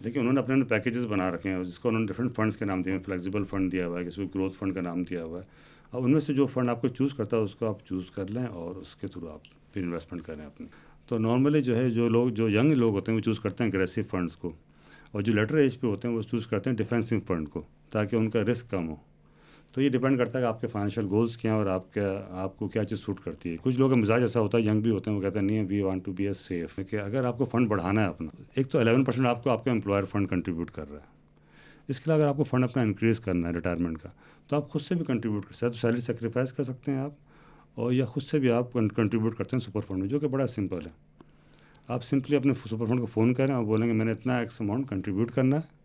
لیکن 0.01 0.21
انہوں 0.21 0.33
نے 0.33 0.41
اپنے 0.41 0.65
پیکیجز 0.65 1.05
بنا 1.05 1.31
رکھے 1.31 1.51
ہیں، 1.51 1.65
جس 1.65 1.79
کو 1.79 1.89
انہوں 1.89 2.01
نے 2.01 2.07
ڈفرنٹ 2.07 2.35
فنڈس 2.35 2.57
کے 2.57 2.65
نام 2.65 2.83
دیے 2.83 2.93
ہیں 2.93 3.01
فلیکسیبل 3.01 3.45
فنڈ 3.45 3.73
دیا 3.73 3.87
ہوا 3.87 4.01
ہے، 4.01 4.05
کسی 4.05 4.23
کو 4.23 4.39
گروتھ 4.39 4.57
فنڈ 4.59 4.75
کا 4.75 4.81
نام 4.81 5.03
دیا 5.03 5.25
ہوا 5.25 5.39
ہے۔ 5.39 5.45
اب 5.93 6.05
ان 6.05 6.13
میں 6.13 6.21
سے 6.21 6.35
جو 6.35 6.47
فنڈ 6.47 6.71
آپ 6.71 6.81
کو 6.81 6.89
چوز 6.89 7.15
کرتا 7.15 7.37
ہے، 7.37 7.43
اس 7.43 7.55
کو 7.55 7.67
آپ 7.67 7.87
چوز 7.87 8.11
کر 8.11 8.31
لیں 8.31 8.45
اور 8.45 8.75
اس 8.75 8.97
کے 8.97 9.07
تھرو 9.07 9.29
آپ 9.29 9.75
پھر 9.75 9.83
انویسٹمنٹ 9.83 10.23
کریں 10.23 10.47
اپنی۔ 10.47 10.67
تو 11.07 11.19
نارملی 11.19 11.63
جو 11.63 11.77
ہے، 11.77 11.91
جو 11.91 12.09
لوگ، 12.09 12.29
جو 12.29 12.49
ینگ 12.49 12.73
لوگ 12.73 12.95
ہوتے 12.95 13.13
ہیں، 13.13 13.17
وہ 13.17 13.23
چوز 13.23 13.41
کرتے 13.41 13.65
ہیں 13.65 13.71
اگریسو 13.71 14.01
فنڈس 14.11 14.37
کو۔ 14.37 14.53
اور 15.13 15.23
جو 15.23 15.33
لیٹر 15.33 15.55
ایج 15.55 15.81
پہ 15.81 15.87
ہوتے 15.87 16.09
ہیں، 16.09 16.15
وہ 16.15 16.23
چوز 16.23 16.47
کرتے 16.47 16.71
ہیں 16.71 16.77
ڈیفینسو 16.77 17.17
فنڈ 17.27 17.49
کو۔ 17.49 17.63
تاکہ 17.91 18.17
ان 18.17 18.31
کا 18.31 18.43
رسک 18.43 18.71
کم 18.71 18.89
ہو۔ 18.89 18.97
تو 19.75 19.83
یہ 19.83 19.89
ڈپینڈ 19.89 20.19
کرتا 20.19 20.39
ہے 20.39 20.43
کہ 20.43 20.49
آپ 20.49 20.61
کے 20.61 20.67
فائنینشیل 20.67 21.07
گولس 21.11 21.37
کیا 21.37 21.51
ہیں 21.51 21.59
اور 21.59 21.67
آپ 21.67 21.93
کا 21.95 22.03
آپ 22.43 22.59
کو 22.59 22.69
کیا 22.69 22.85
چیز 22.85 23.01
سوٹ 23.01 23.21
کرتی 23.21 23.51
ہے۔ 23.51 23.57
کچھ 23.63 23.79
لوگ 23.79 23.91
کا 23.91 23.97
مزاج 23.97 24.23
ایسا 24.23 24.41
ہوتا 24.41 24.59
ہے 24.59 24.63
ینگ 24.63 24.81
بھی 24.81 24.91
ہوتے 24.91 25.11
ہیں، 25.11 25.17
وہ 25.17 25.23
کہتے 25.23 25.39
ہیں، 25.39 25.47
نہیں 25.47 25.65
we 25.69 25.81
want 25.83 26.05
to 26.05 26.13
be 26.13 26.27
a 26.27 26.33
safe 26.33 26.79
کہ 26.91 26.97
اگر 26.97 27.25
آپ 27.25 27.39
کو 27.39 27.45
فنڈ 27.45 27.69
بڑھانا 27.69 28.03
ہے 28.03 28.07
اپنا، 28.07 28.43
ایک 28.55 28.69
تو 28.69 28.79
الیون 28.79 29.05
پرسینٹ 29.05 29.27
آپ 29.27 29.43
کو 29.45 29.51
آپ 29.51 29.65
کا 29.65 29.71
امپلائر 29.71 30.05
فنڈ 30.05 30.29
کنٹریبیوٹ 30.31 30.71
کر 30.71 30.91
رہا 30.91 31.01
ہے۔ 31.01 31.19
اس 31.89 32.01
کے 32.01 32.05
علاوہ 32.07 32.21
اگر 32.21 32.29
آپ 32.29 32.37
کو 32.37 32.45
فنڈ 32.45 32.65
اپنا 32.65 32.83
انکریز 32.83 33.21
کرنا 33.21 33.49
ہے 33.49 33.53
ریٹائرمنٹ 33.53 33.99
کا، 33.99 34.09
تو 34.49 34.57
آپ 34.57 34.69
خود 34.69 34.83
سے 34.83 34.95
بھی 34.95 35.05
کنٹریبیوٹ 35.05 35.45
کر 35.45 35.53
سکتے 35.53 35.67
ہیں، 35.67 35.73
تو 35.73 35.79
سیلری 35.79 36.01
سیکریفائز 36.01 36.53
کر 36.53 36.65
سکتے 36.65 36.93
ہیں 36.93 36.99
آپ، 36.99 37.11
اور 37.75 37.93
یا 37.93 38.05
خود 38.05 38.23
سے 38.23 38.39
بھی 38.39 38.51
آپ 38.51 38.73
کنٹریبیوٹ 38.73 39.37
کرتے 39.37 39.57
ہیں 39.57 39.61
سپر 39.61 39.81
فنڈ 39.81 39.99
میں، 39.99 40.09
جو 40.09 40.21
کہ 40.21 40.29
بڑا 40.29 40.47
سمپل 40.47 40.87
ہے۔ 40.87 40.91
آپ 41.89 42.05
سمپلی 42.05 42.37
اپنے 42.37 42.53
سپر 42.55 42.87
فنڈ 42.87 43.01
کو 43.01 43.07
فون 43.07 43.35
کریں 43.35 43.55
اور 43.55 43.65
بولیں 43.65 43.87
گے 43.89 43.93
میں 43.93 44.05
نے 44.05 44.13
اتنا 44.13 44.39
ایکس 44.39 44.61
اماؤنٹ 44.61 44.89
کنٹریبیوٹ 44.89 45.31
کرنا 45.31 45.57
ہے 45.57 45.79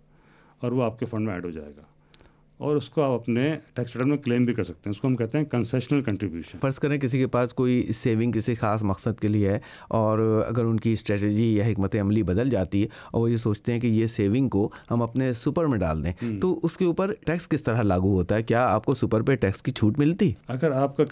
اور 0.60 0.72
وہ 0.72 0.84
آپ 0.84 1.00
کے 1.00 1.06
فنڈ 1.06 1.25
میں 1.25 1.34
ایڈ 1.34 1.46
ہو 1.46 1.50
جائے 1.50 1.74
گا۔ 1.77 1.82
اور 2.58 2.76
اس 2.76 2.90
کو 2.90 3.02
آپ 3.02 3.12
اپنے 3.12 3.56
ٹیکس 3.74 3.96
ریٹرن 3.96 4.10
میں 4.10 4.18
کلیم 4.18 4.46
بھی 4.46 4.54
کر 4.54 4.64
سکتے 4.64 4.82
ہیں۔ 4.86 4.92
اس 4.92 4.98
کو 4.98 5.08
ہم 5.08 5.16
کہتے 5.16 5.38
ہیں 5.38 5.46
کنسیشنل 5.46 6.02
کنٹریبیوشن 6.02 6.58
فرض 6.62 6.80
کریں 6.80 6.98
کسی 6.98 7.18
کے 7.18 7.28
پاس 7.28 7.54
کوئی 7.54 7.92
سیونگ 7.94 8.32
کسی 8.32 8.56
خاص 8.56 8.84
مقصد 8.84 9.20
کے 9.20 9.28
لیے 9.28 9.52
ہے 9.52 9.60
اور 9.88 10.20
اگر 10.48 10.66
ان 10.66 10.80
کی 10.80 10.94
اسٹریٹجی 10.94 11.56
یا 11.56 11.66
حکمت 11.66 11.96
عملی 12.02 12.24
بدل 12.24 12.50
جاتی 12.50 12.82
ہے 12.84 12.88
اور 13.12 13.22
وہ 13.22 13.32
یہ 13.32 13.38
سوچتے 13.38 13.74
ہیں 13.74 13.80
کہ 13.80 13.88
یہ 13.88 14.08
سیونگ 14.08 14.50
کو 14.50 14.70
ہم 14.92 15.02
اپنے 15.02 15.34
سپر 15.34 15.66
میں 15.66 15.78
ڈال 15.78 16.06
دیں 16.06 16.40
تو 16.42 16.60
اس 16.64 16.78
کے 16.78 16.86
اوپر 16.86 17.14
ٹیکس 17.26 17.48
کس 17.50 17.64
طرح 17.64 17.82
لاگو 17.82 18.14
ہوتا 18.14 18.36
ہے؟ 18.36 18.44
کیا 18.44 18.66
آپ 18.66 18.86
کو 18.86 18.94
سپر 18.94 19.22
پہ 19.22 19.36
ٹیکس 19.36 19.62
کی 19.62 19.72
چھوٹ 19.72 20.00
ملتی؟ 20.00 20.32
اگر 20.48 20.72
آپ 20.72 20.98
کا 20.98 21.04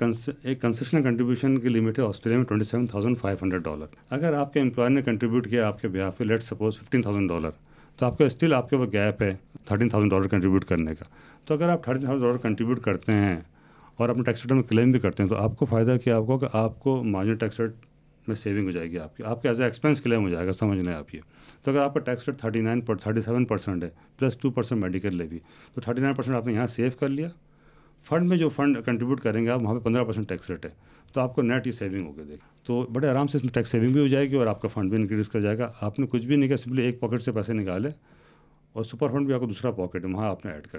ایک 0.43 0.61
کنسیشنل 0.61 1.03
کنٹریبیوشن 1.03 1.59
کی 1.59 1.69
لمٹ 1.69 1.99
ہے 1.99 2.03
آسٹریلیا 2.03 2.37
میں 2.37 2.45
twenty 2.45 2.65
seven 2.65 2.87
thousand 2.87 3.17
five 3.19 3.37
hundred 3.41 3.63
dollar 3.63 3.85
اگر 4.09 4.33
آپ 4.33 4.53
کے 4.53 4.59
امپلائر 4.59 4.89
نے 4.89 5.01
کنٹریبیوٹ 5.01 5.49
کیا 5.49 5.67
آپ 5.67 5.81
کے 5.81 5.87
بیہاف 5.87 6.17
پہ 6.17 6.23
let 6.23 6.43
suppose 6.43 6.79
fifteen 6.79 7.01
thousand 7.01 7.29
dollar 7.29 7.49
تو 7.97 8.05
آپ 8.05 8.17
کا 8.17 8.25
اسٹل 8.25 8.53
آپ 8.53 8.69
کے 8.69 8.75
وہ 8.75 8.85
گیپ 8.93 9.21
ہے 9.21 9.35
تھرٹین 9.65 9.89
تھاؤزینڈ 9.89 10.11
ڈالر 10.11 10.27
کنٹریبیوٹ 10.27 10.65
کرنے 10.65 10.95
کا۔ 10.95 11.05
تو 11.45 11.53
اگر 11.53 11.69
آپ 11.69 11.83
تھرٹین 11.83 12.03
تھاؤزینڈ 12.03 12.25
ڈالر 12.25 12.37
کنٹریبیوٹ 12.37 12.81
کرتے 12.81 13.11
ہیں 13.11 13.39
اور 13.95 14.09
اپنے 14.09 14.23
ٹیکس 14.23 14.43
ریٹر 14.43 14.55
میں 14.55 14.63
کلیم 14.63 14.91
بھی 14.91 14.99
کرتے 14.99 15.23
ہیں 15.23 15.29
تو 15.29 15.35
آپ 15.35 15.57
کو 15.57 15.65
فائدہ 15.65 15.95
کیا 16.03 16.17
آپ 16.17 16.23
کو 16.25 16.37
کہ 16.37 16.47
آپ 16.53 16.79
کو 16.79 17.03
مارجن 17.03 17.35
ٹیکس 17.35 17.59
ریٹ 17.59 17.71
میں 18.27 18.35
سیونگ 18.35 18.65
ہو 18.65 18.71
جائے 18.71 18.91
گی 18.91 18.99
آپ 18.99 19.17
کی۔ 19.17 19.23
آپ 19.23 19.41
کے 19.41 19.47
ایز 19.47 19.59
اے 19.59 19.65
ایکسپینس 19.65 20.01
کلیم 20.01 20.23
ہو 20.23 20.29
جائے 20.29 20.47
گا، 20.47 20.51
سمجھ 20.51 20.79
لیں 20.79 20.93
آپ 20.93 21.15
یہ۔ 21.15 21.19
تو 21.63 21.71
اگر 21.71 21.79
آپ 21.79 21.93
کا 21.93 21.99
ٹیکس 21.99 22.27
ریٹ 22.27 22.39
تھرٹی 22.39 22.61
نائن 22.61 22.81
پر 22.81 22.95
تھرٹی 22.95 23.21
سیون 23.21 23.45
پرسینٹ 23.45 23.83
ہے 23.83 23.89
plus 24.19 24.37
two 24.37 24.51
percent 24.51 24.81
medical 24.81 25.15
levy 25.27 25.39
تو 25.73 25.81
تھرٹی 25.81 26.01
نائن 26.01 26.13
پرسینٹ 26.13 26.37
آپ 26.37 26.47
نے 26.47 26.53
یہاں 26.53 26.67
سیو 26.67 26.89
کر 26.99 27.07
لیا۔ 27.07 27.27
فنڈ 28.03 28.29
میں 28.29 28.37
جو 28.37 28.49
فنڈ 28.49 28.77
کنٹریبیوٹ 28.85 29.21
کریں 29.21 29.43
گے 29.43 29.49
آپ، 29.49 29.63
وہاں 29.63 29.73
پہ 29.73 29.79
پندرہ 29.79 30.03
پرسینٹ 30.03 30.29
ٹیکس 30.29 30.49
ریٹ 30.49 30.65
ہے۔ 30.65 30.69
تو 31.13 31.21
آپ 31.21 31.35
کو 31.35 31.41
نیٹ 31.41 31.67
ہی 31.67 31.71
سیونگ 31.71 32.07
ہو 32.07 32.17
گیا، 32.17 32.25
دیکھ۔ 32.27 32.45
تو 32.63 32.81
بڑے 32.81 33.09
آرام 33.09 33.27
سے 33.27 33.37
اس 33.37 33.43
میں 33.43 33.53
ٹیکس 33.53 33.69
سیونگ 33.69 33.93
بھی 33.93 34.01
ہو 34.01 34.07
جائے 34.07 34.29
گی 34.29 34.35
اور 34.35 34.47
آپ 34.47 34.61
کا 34.61 34.67
فنڈ 34.67 34.89
بھی 34.89 35.01
انکریز 35.01 35.29
کر 35.29 35.41
جائے 35.41 35.57
گا۔ 35.57 35.71
آپ 35.81 35.99
نے 35.99 36.07
کچھ 36.07 36.25
بھی 36.25 36.35
نہیں 36.35 36.47
کیا 36.47 36.57
سمپلی 36.57 36.81
ایک 36.81 36.99
پاکٹ 36.99 37.21
سے 37.21 37.31
پیسے 37.31 37.53
نکالے 37.53 37.89
اور 38.73 38.83
سپر 38.83 39.11
فنڈ 39.11 39.25
بھی 39.25 39.33
آپ 39.33 39.39
کو 39.39 39.45
دوسرا 39.45 39.71
پاکٹ 39.71 40.05
ہے، 40.05 40.13
وہاں 40.13 40.29
آپ 40.29 40.45
نے 40.45 40.51
ایڈ 40.51 40.67
کر۔ 40.67 40.77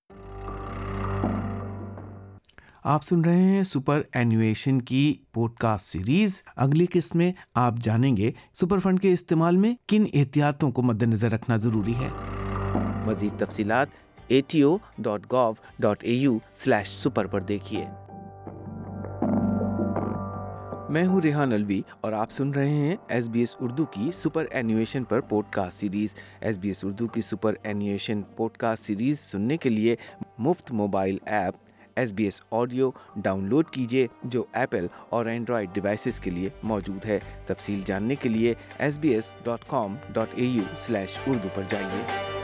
آپ 2.84 3.06
سن 3.06 3.20
رہے 3.20 3.42
ہیں 3.42 3.62
سپر 3.62 4.02
اینویشن 4.12 4.82
کی 4.82 5.14
پوڈ 5.32 5.54
کاسٹ 5.54 5.86
سیریز 5.86 6.42
اگلی 6.56 6.86
قسط 6.92 7.16
میں 7.16 7.32
آپ 7.54 7.74
جانیں 7.80 8.16
گے 8.16 8.32
سپر 8.54 8.78
فنڈ 8.78 9.00
کے 9.00 9.12
استعمال 9.12 9.56
میں 9.56 9.74
کن 9.88 10.04
احتیاطوں 10.14 10.70
کو 10.70 10.82
مد 10.82 11.02
نظر 11.02 11.32
رکھنا 11.32 11.56
ضروری 11.56 11.94
ہے۔ 11.94 12.08
مزید 13.06 13.32
تفصیلات 13.38 13.88
A 14.26 14.40
T 14.46 14.62
O 14.62 14.76
dot 14.98 15.32
gov 15.32 15.52
dot 15.78 16.04
A 16.04 16.14
U 16.14 16.38
slash 16.54 16.88
super 16.88 17.26
پر 17.26 17.40
دیکھیے۔ 17.40 17.86
میں 20.94 21.06
ہوں 21.06 21.20
ریحان 21.20 21.52
الوی 21.52 21.82
اور 22.00 22.12
آپ 22.12 22.30
سن 22.30 22.50
رہے 22.50 22.68
ہیں 22.68 22.96
ایس 23.08 23.28
بی 23.28 23.40
ایس 23.40 23.56
اردو 23.60 23.84
کی 23.84 24.10
سپر 24.14 24.44
اینیویشن 24.50 25.04
پر 25.04 25.20
podcast 25.50 25.78
series. 25.78 26.14
S 26.40 26.58
B 26.58 26.68
S 26.68 26.84
Urdu 26.84 27.06
کی 27.06 27.20
super 27.20 27.54
innovation 27.62 28.22
pod 28.36 28.56
cost 28.56 28.86
series 28.86 29.20
سننے 29.20 29.56
کے 29.56 29.68
لیے 29.68 29.96
مفت 30.38 30.72
mobile 30.72 31.18
app 31.26 31.54
S 31.96 32.12
B 32.12 32.24
S 32.24 32.40
audio 32.50 32.90
download 33.48 33.70
کیجیے، 33.70 34.06
جو 34.24 34.44
ایپل 34.52 34.86
اور 35.08 35.26
اینڈرائڈ 35.26 35.68
ڈیوائسیز 35.72 36.20
کے 36.20 36.30
لیے 36.30 36.48
موجود 36.62 37.04
ہے۔ 37.04 37.18
تفصیل 37.46 37.80
جاننے 37.86 38.14
کے 38.14 38.28
لیے 38.28 38.54
S 38.78 38.98
B 38.98 39.08
S 39.08 39.32
dot 39.44 39.64
com 39.66 39.96
dot 40.12 40.28
A 40.34 40.44
U 40.44 40.62
slash 40.76 41.18
Urdu 41.26 41.48
پر 41.54 41.62
جائیے۔ 41.68 42.43